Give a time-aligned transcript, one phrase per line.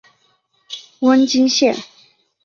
[0.99, 1.77] 瓮津线